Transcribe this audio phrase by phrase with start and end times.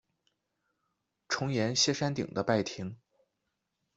[1.27, 2.97] 重檐歇山顶的拜亭。